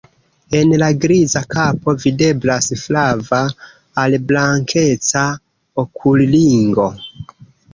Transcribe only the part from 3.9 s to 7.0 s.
al blankeca okulringo.